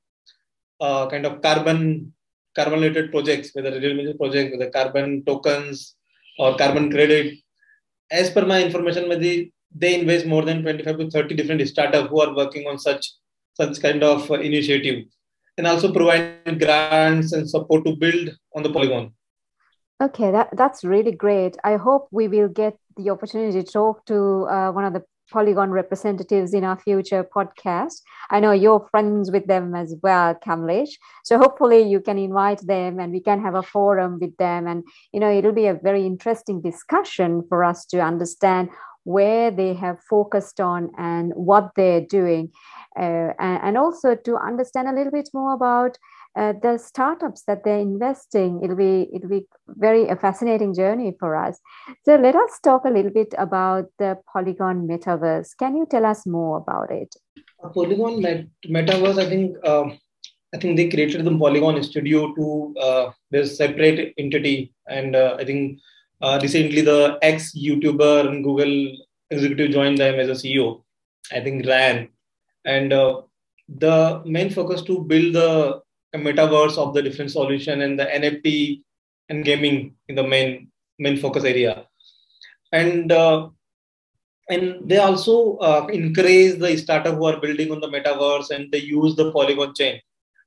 uh, 0.81 1.09
kind 1.09 1.26
of 1.26 1.43
carbon 1.43 2.12
carbon 2.55 2.81
related 2.81 3.11
projects, 3.11 3.50
whether 3.55 3.71
renewable 3.71 4.19
project, 4.19 4.52
whether 4.52 4.71
carbon 4.71 5.25
tokens 5.25 5.95
or 6.38 6.57
carbon 6.57 6.90
credit. 6.90 7.38
As 8.11 8.31
per 8.31 8.45
my 8.45 8.62
information, 8.62 9.09
maybe 9.09 9.52
they 9.75 10.00
invest 10.00 10.26
more 10.26 10.43
than 10.43 10.62
25 10.62 10.99
to 10.99 11.11
30 11.11 11.35
different 11.35 11.67
startups 11.69 12.09
who 12.11 12.21
are 12.21 12.35
working 12.35 12.67
on 12.67 12.79
such 12.79 13.12
such 13.55 13.81
kind 13.81 14.02
of 14.02 14.31
uh, 14.31 14.35
initiative 14.35 15.05
and 15.59 15.67
also 15.67 15.93
provide 15.93 16.59
grants 16.59 17.33
and 17.33 17.49
support 17.49 17.85
to 17.85 17.95
build 17.97 18.31
on 18.55 18.62
the 18.62 18.71
polygon 18.71 19.12
okay 20.02 20.31
that, 20.31 20.49
that's 20.57 20.85
really 20.85 21.12
great 21.12 21.57
i 21.64 21.76
hope 21.76 22.09
we 22.11 22.29
will 22.29 22.49
get 22.49 22.76
the 22.97 23.11
opportunity 23.11 23.62
to 23.62 23.73
talk 23.73 24.05
to 24.07 24.47
uh, 24.49 24.71
one 24.73 24.85
of 24.85 24.93
the 24.93 25.02
Polygon 25.31 25.71
representatives 25.71 26.55
in 26.55 26.65
our 26.65 26.79
future 26.79 27.25
podcast. 27.25 28.03
I 28.31 28.41
know 28.41 28.53
you're 28.53 28.87
friends 28.91 29.31
with 29.31 29.47
them 29.47 29.75
as 29.75 29.95
well, 30.03 30.35
Kamlesh. 30.35 30.91
So 31.25 31.39
hopefully 31.39 31.83
you 31.83 32.01
can 32.01 32.19
invite 32.19 32.67
them 32.67 32.99
and 33.01 33.13
we 33.13 33.21
can 33.21 33.41
have 33.43 33.55
a 33.55 33.63
forum 33.63 34.19
with 34.21 34.37
them. 34.37 34.67
And, 34.67 34.85
you 35.13 35.21
know, 35.21 35.31
it'll 35.31 35.53
be 35.53 35.67
a 35.67 35.75
very 35.75 36.07
interesting 36.07 36.61
discussion 36.61 37.45
for 37.49 37.65
us 37.65 37.85
to 37.87 38.01
understand 38.01 38.71
where 39.11 39.50
they 39.50 39.75
have 39.75 39.99
focused 40.09 40.61
on 40.61 40.90
and 40.99 41.33
what 41.35 41.71
they're 41.76 42.07
doing. 42.19 42.50
Uh, 42.99 43.33
and, 43.38 43.79
also 43.79 44.14
to 44.14 44.37
understand 44.37 44.88
a 44.88 44.93
little 44.93 45.12
bit 45.12 45.29
more 45.33 45.55
about 45.55 45.97
uh, 46.37 46.52
the 46.62 46.79
startups 46.79 47.43
that 47.47 47.64
they're 47.64 47.79
investing. 47.79 48.61
It'll 48.62 48.76
be 48.76 49.09
it'll 49.12 49.29
be 49.29 49.47
very 49.69 50.09
a 50.09 50.17
fascinating 50.17 50.75
journey 50.75 51.14
for 51.19 51.37
us. 51.37 51.59
So 52.05 52.17
let 52.17 52.37
us 52.37 52.59
talk 52.62 52.85
a 52.85 52.90
little 52.90 53.11
bit 53.11 53.35
about 53.38 53.87
the 53.99 54.19
polygon 54.33 54.87
metaverse. 54.88 55.57
Can 55.59 55.76
you 55.76 55.87
tell 55.90 56.05
us 56.05 56.26
more 56.26 56.59
about 56.59 56.90
it? 56.90 57.14
Polygon 57.75 58.21
met- 58.23 58.49
metaverse 58.69 59.19
i 59.19 59.29
think 59.29 59.57
um, 59.67 59.99
i 60.55 60.59
think 60.59 60.76
they 60.76 60.88
created 60.88 61.25
the 61.25 61.37
polygon 61.45 61.83
studio 61.83 62.35
to 62.35 62.75
uh, 62.81 63.11
this 63.31 63.57
separate 63.57 64.14
entity. 64.19 64.73
And 64.88 65.17
uh, 65.17 65.37
i 65.38 65.45
think 65.45 65.81
uh, 66.23 66.39
recently 66.43 66.83
the 66.83 67.19
ex 67.23 67.53
youtuber 67.67 68.29
and 68.29 68.45
google 68.45 68.75
executive 69.31 69.71
joined 69.71 69.99
them 69.99 70.15
as 70.23 70.29
a 70.29 70.39
ceo 70.43 70.83
i 71.33 71.41
think 71.41 71.67
Ryan 71.67 72.09
and 72.65 72.93
uh, 72.93 73.23
the 73.69 74.23
main 74.25 74.50
focus 74.50 74.83
to 74.83 75.03
build 75.05 75.35
the 75.35 75.81
metaverse 76.17 76.77
of 76.77 76.95
the 76.95 77.03
different 77.03 77.31
solution 77.31 77.83
and 77.83 77.99
the 77.99 78.05
NFT 78.05 78.83
and 79.29 79.45
gaming 79.45 79.95
in 80.09 80.17
the 80.17 80.27
main 80.27 80.71
main 80.99 81.17
focus 81.17 81.45
area. 81.45 81.87
And 82.73 83.12
uh, 83.12 83.49
and 84.49 84.89
they 84.89 84.99
also 84.99 85.57
uh, 85.59 85.87
encourage 85.93 86.59
the 86.59 86.77
startup 86.77 87.15
who 87.15 87.25
are 87.27 87.41
building 87.41 87.71
on 87.71 87.81
the 87.81 87.89
metaverse 87.89 88.50
and 88.50 88.71
they 88.73 88.79
use 88.79 89.15
the 89.15 89.31
Polygon 89.31 89.75
chain. 89.75 90.00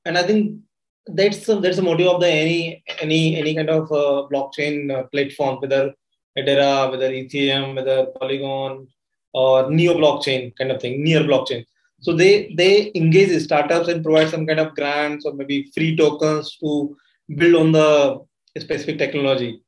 And 0.04 0.18
I 0.18 0.22
think 0.22 0.60
that's 1.06 1.48
a, 1.48 1.56
that's 1.60 1.78
a 1.78 1.82
motive 1.82 2.06
of 2.06 2.20
the 2.20 2.28
any 2.28 2.82
any 3.00 3.36
any 3.36 3.54
kind 3.54 3.70
of 3.70 3.90
uh, 3.92 4.26
blockchain 4.32 4.90
uh, 4.90 5.04
platform, 5.04 5.60
whether 5.60 5.92
Hedera, 6.36 6.90
whether 6.90 7.10
Ethereum, 7.10 7.76
whether 7.76 8.06
Polygon 8.18 8.88
or 9.32 9.70
Neo 9.70 9.94
blockchain 9.94 10.56
kind 10.56 10.70
of 10.70 10.80
thing, 10.80 11.02
near 11.02 11.20
blockchain. 11.20 11.64
So 12.00 12.14
they 12.14 12.52
they 12.56 12.90
engage 12.94 13.42
startups 13.42 13.88
and 13.88 14.02
provide 14.02 14.30
some 14.30 14.46
kind 14.46 14.60
of 14.60 14.74
grants 14.74 15.24
or 15.24 15.34
maybe 15.34 15.70
free 15.74 15.96
tokens 15.96 16.56
to 16.58 16.96
build 17.36 17.54
on 17.54 17.72
the 17.72 18.20
specific 18.58 18.98
technology, 18.98 19.62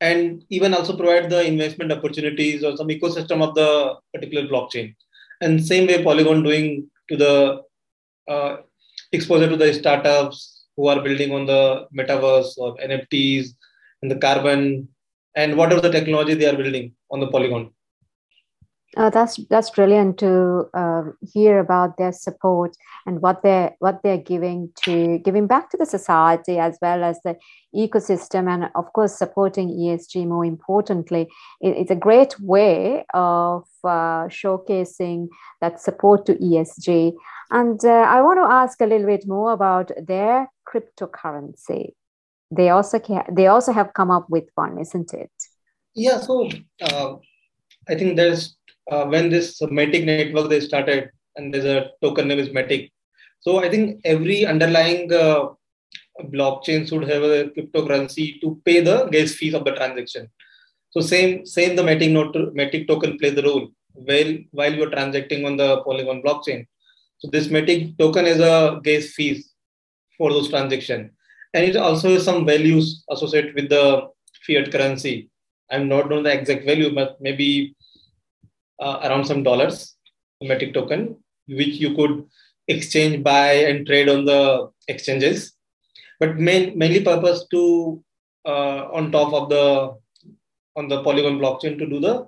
and 0.00 0.44
even 0.50 0.74
also 0.74 0.96
provide 0.96 1.30
the 1.30 1.44
investment 1.44 1.92
opportunities 1.92 2.64
or 2.64 2.76
some 2.76 2.88
ecosystem 2.88 3.42
of 3.42 3.54
the 3.54 3.96
particular 4.12 4.48
blockchain. 4.48 4.94
And 5.40 5.64
same 5.64 5.86
way 5.86 6.02
Polygon 6.02 6.42
doing 6.42 6.88
to 7.08 7.16
the 7.16 7.62
uh, 8.28 8.56
exposure 9.12 9.48
to 9.48 9.56
the 9.56 9.72
startups 9.74 10.51
who 10.76 10.88
are 10.88 11.00
building 11.02 11.32
on 11.32 11.46
the 11.46 11.86
metaverse 11.96 12.56
or 12.58 12.76
NFTs 12.76 13.48
and 14.00 14.10
the 14.10 14.16
carbon 14.16 14.88
and 15.34 15.56
whatever 15.56 15.80
the 15.80 15.90
technology 15.90 16.34
they 16.34 16.46
are 16.46 16.56
building 16.56 16.94
on 17.10 17.20
the 17.20 17.28
Polygon. 17.28 17.70
Uh, 18.94 19.08
that's 19.08 19.40
that's 19.48 19.70
brilliant 19.70 20.18
to 20.18 20.68
uh, 20.74 21.02
hear 21.32 21.58
about 21.58 21.96
their 21.96 22.12
support 22.12 22.76
and 23.06 23.22
what 23.22 23.42
they're 23.42 23.74
what 23.78 24.02
they're 24.02 24.18
giving 24.18 24.70
to 24.76 25.18
giving 25.20 25.46
back 25.46 25.70
to 25.70 25.78
the 25.78 25.86
society 25.86 26.58
as 26.58 26.76
well 26.82 27.02
as 27.02 27.18
the 27.24 27.34
ecosystem 27.74 28.52
and 28.52 28.70
of 28.74 28.92
course 28.92 29.16
supporting 29.16 29.70
ESG 29.70 30.26
more 30.26 30.44
importantly. 30.44 31.22
It, 31.62 31.74
it's 31.78 31.90
a 31.90 31.96
great 31.96 32.38
way 32.38 33.06
of 33.14 33.64
uh, 33.82 34.28
showcasing 34.28 35.28
that 35.62 35.80
support 35.80 36.26
to 36.26 36.34
ESG. 36.34 37.14
And 37.50 37.82
uh, 37.84 37.88
I 37.88 38.20
want 38.20 38.40
to 38.40 38.54
ask 38.54 38.78
a 38.82 38.86
little 38.86 39.06
bit 39.06 39.26
more 39.26 39.52
about 39.52 39.90
their 40.06 40.50
cryptocurrency. 40.68 41.92
They 42.50 42.70
also 42.70 42.98
ca- 42.98 43.26
they 43.30 43.46
also 43.46 43.72
have 43.72 43.92
come 43.94 44.10
up 44.10 44.26
with 44.28 44.44
one, 44.54 44.78
isn't 44.78 45.12
it? 45.14 45.30
Yeah. 45.94 46.20
So 46.20 46.48
uh, 46.82 47.16
I 47.88 47.94
think 47.94 48.16
there's 48.16 48.56
uh, 48.90 49.06
when 49.06 49.30
this 49.30 49.60
Matic 49.60 50.04
network 50.04 50.50
they 50.50 50.60
started, 50.60 51.10
and 51.36 51.52
there's 51.52 51.64
a 51.64 51.90
token 52.02 52.28
name 52.28 52.38
is 52.38 52.48
Matic. 52.48 52.90
So 53.40 53.58
I 53.58 53.68
think 53.68 54.00
every 54.04 54.46
underlying 54.46 55.12
uh, 55.12 55.48
blockchain 56.24 56.88
should 56.88 57.08
have 57.08 57.22
a 57.22 57.44
cryptocurrency 57.50 58.40
to 58.40 58.60
pay 58.64 58.80
the 58.80 59.06
gas 59.06 59.32
fees 59.32 59.54
of 59.54 59.64
the 59.64 59.72
transaction. 59.72 60.28
So 60.90 61.00
same 61.00 61.46
same 61.46 61.74
the 61.76 61.82
Matic 61.82 62.12
note 62.12 62.34
Matic 62.54 62.86
token 62.86 63.18
plays 63.18 63.34
the 63.34 63.42
role 63.42 63.68
while 63.94 64.34
while 64.50 64.74
you're 64.74 64.90
transacting 64.90 65.46
on 65.46 65.56
the 65.56 65.82
Polygon 65.82 66.22
blockchain. 66.22 66.66
So 67.18 67.28
this 67.30 67.48
Matic 67.48 67.96
token 67.98 68.26
is 68.26 68.40
a 68.40 68.80
gas 68.82 69.06
fees 69.06 69.51
for 70.18 70.30
those 70.32 70.48
transactions, 70.48 71.10
and 71.54 71.64
it 71.64 71.76
also 71.76 72.10
has 72.14 72.24
some 72.24 72.44
values 72.46 73.04
associated 73.10 73.54
with 73.54 73.68
the 73.68 74.08
fiat 74.46 74.70
currency. 74.72 75.30
I'm 75.70 75.88
not 75.88 76.08
knowing 76.08 76.24
the 76.24 76.32
exact 76.32 76.66
value, 76.66 76.94
but 76.94 77.20
maybe 77.20 77.74
uh, 78.80 79.00
around 79.04 79.24
some 79.24 79.42
dollars, 79.42 79.96
Matic 80.42 80.74
token. 80.74 81.16
which 81.48 81.76
you 81.80 81.94
could 81.94 82.24
exchange, 82.68 83.22
buy, 83.22 83.52
and 83.52 83.86
trade 83.86 84.08
on 84.08 84.24
the 84.24 84.70
exchanges. 84.88 85.52
But 86.20 86.38
main, 86.38 86.78
mainly 86.78 87.02
purpose 87.02 87.46
to 87.50 88.02
uh, 88.44 88.88
on 88.92 89.10
top 89.12 89.32
of 89.32 89.48
the 89.48 89.96
on 90.76 90.88
the 90.88 91.02
Polygon 91.02 91.38
blockchain 91.38 91.78
to 91.78 91.86
do 91.86 92.00
the 92.00 92.26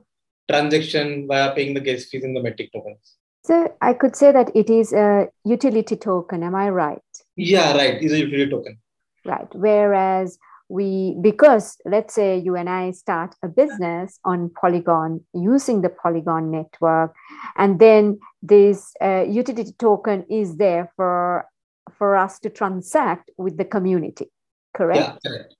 transaction 0.50 1.26
via 1.26 1.54
paying 1.54 1.74
the 1.74 1.80
gas 1.80 2.04
fees 2.04 2.24
in 2.24 2.34
the 2.34 2.40
Matic 2.40 2.70
tokens. 2.72 3.16
So 3.44 3.74
I 3.80 3.94
could 3.94 4.16
say 4.16 4.32
that 4.32 4.54
it 4.54 4.68
is 4.70 4.92
a 4.92 5.28
utility 5.44 5.96
token. 5.96 6.42
Am 6.42 6.54
I 6.54 6.70
right? 6.70 7.13
Yeah, 7.36 7.76
right. 7.76 8.02
Is 8.02 8.12
a 8.12 8.18
utility 8.18 8.50
token. 8.50 8.78
Right. 9.24 9.48
Whereas 9.54 10.38
we, 10.68 11.16
because 11.20 11.76
let's 11.84 12.14
say 12.14 12.38
you 12.38 12.56
and 12.56 12.68
I 12.68 12.92
start 12.92 13.34
a 13.42 13.48
business 13.48 14.18
on 14.24 14.50
Polygon 14.50 15.24
using 15.34 15.82
the 15.82 15.90
Polygon 15.90 16.50
network, 16.50 17.14
and 17.56 17.78
then 17.78 18.18
this 18.42 18.92
uh, 19.02 19.24
utility 19.28 19.72
token 19.78 20.24
is 20.30 20.56
there 20.56 20.90
for 20.96 21.46
for 21.98 22.16
us 22.16 22.38
to 22.40 22.50
transact 22.50 23.30
with 23.36 23.56
the 23.56 23.64
community. 23.64 24.30
Correct. 24.74 25.00
Yeah, 25.00 25.16
correct. 25.30 25.54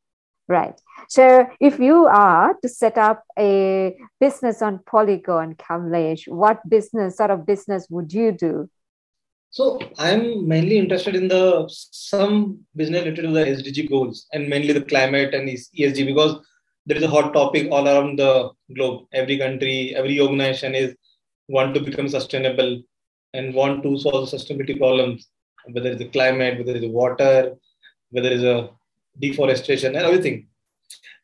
Right. 0.49 0.79
So 1.09 1.47
if 1.61 1.79
you 1.79 2.07
are 2.07 2.55
to 2.61 2.69
set 2.69 2.99
up 2.99 3.25
a 3.39 3.97
business 4.21 4.61
on 4.63 4.81
Polygon, 4.87 5.55
Kamlesh, 5.55 6.29
what 6.29 6.67
business 6.69 7.17
sort 7.17 7.31
of 7.31 7.47
business 7.47 7.87
would 7.89 8.13
you 8.13 8.33
do? 8.33 8.69
So 9.57 9.79
I'm 9.99 10.49
mainly 10.49 10.79
interested 10.79 11.15
in 11.15 11.29
the 11.29 11.65
some 11.69 12.59
business 12.75 13.05
related 13.05 13.23
to 13.27 13.31
the 13.35 13.45
SDG 13.57 13.89
goals 13.89 14.27
and 14.33 14.49
mainly 14.49 14.73
the 14.73 14.83
climate 14.83 15.33
and 15.33 15.49
ESG 15.49 16.07
because 16.07 16.45
there 16.87 16.97
is 16.97 17.05
a 17.05 17.09
hot 17.09 17.33
topic 17.33 17.69
all 17.71 17.87
around 17.87 18.19
the 18.19 18.51
globe. 18.75 19.07
Every 19.13 19.39
country, 19.39 19.95
every 19.95 20.19
organization 20.21 20.75
is 20.75 20.97
want 21.47 21.73
to 21.75 21.81
become 21.81 22.09
sustainable 22.09 22.83
and 23.33 23.55
want 23.55 23.85
to 23.85 23.97
solve 23.97 24.29
the 24.29 24.37
sustainability 24.37 24.77
problems, 24.77 25.29
whether 25.71 25.91
it's 25.91 26.01
the 26.01 26.09
climate, 26.09 26.59
whether 26.59 26.73
it's 26.73 26.81
the 26.81 26.91
water, 26.91 27.55
whether 28.11 28.31
it's 28.31 28.43
a 28.43 28.71
deforestation 29.21 29.95
and 29.95 30.05
everything. 30.05 30.49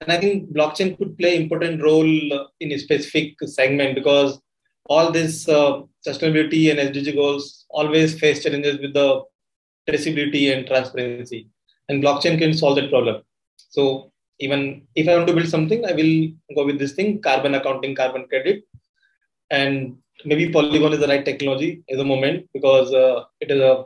And 0.02 0.12
I 0.12 0.18
think 0.18 0.54
blockchain 0.54 0.96
could 0.99 1.18
play 1.18 1.34
important 1.34 1.82
role 1.82 2.46
in 2.60 2.70
a 2.70 2.78
specific 2.78 3.34
segment 3.46 3.96
because 3.96 4.40
all 4.87 5.10
this 5.10 5.49
uh, 5.49 5.82
sustainability 6.07 6.71
and 6.71 6.78
SDG 6.78 7.14
goals 7.14 7.66
always 7.71 8.19
face 8.19 8.42
challenges 8.42 8.78
with 8.80 8.95
the 8.95 9.23
traceability 9.88 10.57
and 10.57 10.66
transparency. 10.66 11.49
And 11.88 12.02
blockchain 12.02 12.38
can 12.38 12.54
solve 12.54 12.76
that 12.76 12.90
problem. 12.90 13.23
So 13.71 14.12
even 14.38 14.87
if 14.95 15.09
I 15.09 15.16
want 15.16 15.28
to 15.28 15.35
build 15.35 15.49
something, 15.49 15.85
I 15.85 15.92
will 15.92 16.28
go 16.57 16.64
with 16.64 16.78
this 16.78 16.92
thing, 16.92 17.21
carbon 17.21 17.54
accounting, 17.54 17.95
carbon 17.95 18.26
credit. 18.28 18.64
And 19.50 19.97
maybe 20.25 20.50
Polygon 20.50 20.92
is 20.92 21.00
the 21.00 21.09
right 21.09 21.25
technology 21.25 21.83
at 21.90 21.99
the 21.99 22.04
moment 22.04 22.49
because 22.54 22.92
uh, 22.92 23.25
it 23.40 23.50
is 23.50 23.61
a 23.61 23.85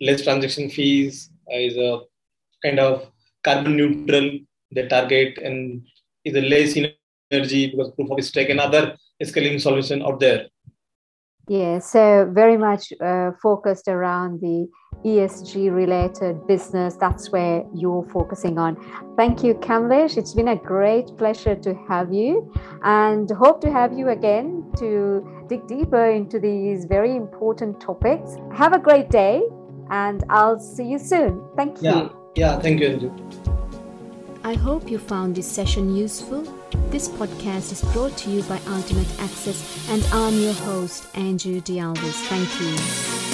less 0.00 0.22
transaction 0.22 0.70
fees, 0.70 1.30
is 1.50 1.76
a 1.76 2.00
kind 2.62 2.78
of 2.78 3.10
carbon 3.42 3.76
neutral 3.76 4.38
they 4.70 4.86
target 4.88 5.38
and 5.38 5.82
is 6.24 6.34
a 6.34 6.40
less 6.40 6.76
energy 7.32 7.70
because 7.70 7.90
proof 7.92 8.10
of 8.10 8.24
stake 8.24 8.48
and 8.48 8.60
other 8.60 8.96
scaling 9.22 9.58
solution 9.58 10.02
out 10.02 10.20
there. 10.20 10.46
Yeah, 11.52 11.80
so 11.80 12.30
very 12.32 12.56
much 12.56 12.94
uh, 12.98 13.32
focused 13.42 13.86
around 13.86 14.40
the 14.40 14.70
ESG 15.04 15.70
related 15.70 16.46
business. 16.46 16.96
That's 16.96 17.30
where 17.30 17.62
you're 17.74 18.08
focusing 18.10 18.56
on. 18.56 18.78
Thank 19.18 19.44
you, 19.44 19.52
Kamlesh. 19.56 20.16
It's 20.16 20.32
been 20.32 20.48
a 20.48 20.56
great 20.56 21.14
pleasure 21.18 21.54
to 21.56 21.74
have 21.90 22.10
you 22.10 22.50
and 22.84 23.30
hope 23.30 23.60
to 23.60 23.70
have 23.70 23.92
you 23.92 24.08
again 24.08 24.64
to 24.78 25.44
dig 25.50 25.66
deeper 25.66 26.06
into 26.06 26.40
these 26.40 26.86
very 26.86 27.14
important 27.14 27.78
topics. 27.82 28.36
Have 28.54 28.72
a 28.72 28.78
great 28.78 29.10
day 29.10 29.42
and 29.90 30.24
I'll 30.30 30.58
see 30.58 30.84
you 30.84 30.98
soon. 30.98 31.44
Thank 31.54 31.82
you. 31.82 31.90
Yeah, 31.90 32.08
yeah 32.34 32.58
thank 32.60 32.80
you, 32.80 32.88
Anju. 32.88 33.10
I 34.42 34.54
hope 34.54 34.90
you 34.90 34.98
found 34.98 35.36
this 35.36 35.48
session 35.48 35.94
useful. 35.94 36.46
This 36.90 37.08
podcast 37.08 37.72
is 37.72 37.82
brought 37.92 38.16
to 38.18 38.30
you 38.30 38.42
by 38.44 38.58
Ultimate 38.68 39.08
Access, 39.20 39.88
and 39.90 40.02
I'm 40.12 40.38
your 40.38 40.54
host, 40.54 41.06
Andrew 41.14 41.60
Dialvis. 41.60 42.26
Thank 42.28 42.48
you. 42.60 43.31